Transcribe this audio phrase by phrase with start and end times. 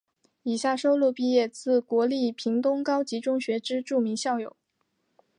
[0.41, 4.55] 以下收录毕业自国立屏东高级中学之著名校友。